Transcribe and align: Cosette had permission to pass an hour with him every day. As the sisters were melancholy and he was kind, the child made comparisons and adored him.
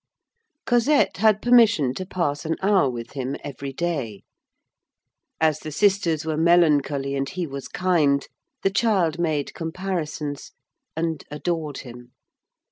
Cosette 0.65 1.17
had 1.17 1.43
permission 1.43 1.93
to 1.93 2.07
pass 2.07 2.43
an 2.43 2.55
hour 2.63 2.89
with 2.89 3.11
him 3.11 3.35
every 3.43 3.71
day. 3.71 4.23
As 5.39 5.59
the 5.59 5.71
sisters 5.71 6.25
were 6.25 6.37
melancholy 6.37 7.15
and 7.15 7.29
he 7.29 7.45
was 7.45 7.67
kind, 7.67 8.27
the 8.63 8.71
child 8.71 9.19
made 9.19 9.53
comparisons 9.53 10.53
and 10.95 11.23
adored 11.29 11.81
him. 11.81 12.13